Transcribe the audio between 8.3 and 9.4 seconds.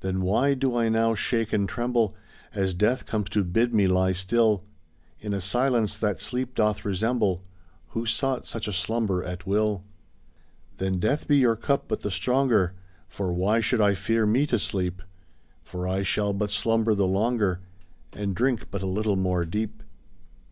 such a slumber